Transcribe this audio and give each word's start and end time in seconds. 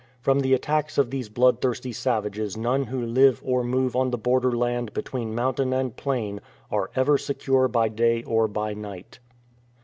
From 0.19 0.39
the 0.39 0.55
attacks 0.55 0.97
of 0.97 1.11
these 1.11 1.29
bloodthirsty 1.29 1.91
savages 1.91 2.57
none 2.57 2.85
who 2.85 3.05
live 3.05 3.39
or 3.45 3.63
move 3.63 3.95
on 3.95 4.09
the 4.09 4.17
borderland 4.17 4.91
between 4.95 5.35
mountain 5.35 5.73
and 5.73 5.95
plain 5.95 6.41
are 6.71 6.89
ever 6.95 7.19
secure 7.19 7.67
by 7.67 7.87
day 7.87 8.23
or 8.23 8.47
by 8.47 8.73
night. 8.73 9.19